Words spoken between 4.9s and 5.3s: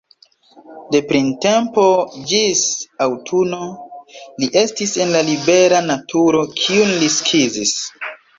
en la